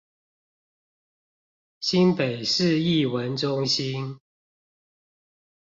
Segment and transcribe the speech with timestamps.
[1.79, 4.19] 新北市藝文中心